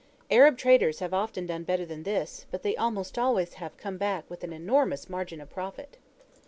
Arab 0.31 0.57
traders 0.57 0.97
have 0.97 1.13
often 1.13 1.45
done 1.45 1.61
better 1.61 1.85
than 1.85 2.01
this, 2.01 2.47
but 2.49 2.63
they 2.63 2.75
almost 2.75 3.19
always 3.19 3.53
have 3.61 3.77
come 3.77 3.99
back 3.99 4.27
with 4.31 4.43
an 4.43 4.51
enormous 4.51 5.07
margin 5.07 5.39
of 5.39 5.51
profit. 5.51 5.97